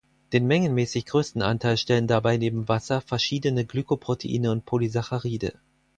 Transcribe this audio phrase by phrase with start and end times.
[0.33, 5.53] Den mengenmäßig größten Anteil stellen dabei, neben Wasser, verschiedene Glykoproteine und Polysaccharide.